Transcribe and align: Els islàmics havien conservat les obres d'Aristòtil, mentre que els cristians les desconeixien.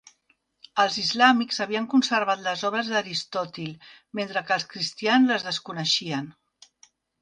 Els 0.83 0.95
islàmics 1.01 1.61
havien 1.65 1.85
conservat 1.91 2.43
les 2.47 2.65
obres 2.71 2.91
d'Aristòtil, 2.95 3.71
mentre 4.23 4.47
que 4.51 4.59
els 4.61 4.69
cristians 4.75 5.35
les 5.37 5.51
desconeixien. 5.53 6.37